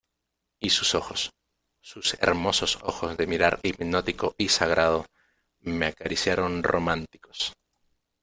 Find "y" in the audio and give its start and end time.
0.59-0.71, 4.35-4.49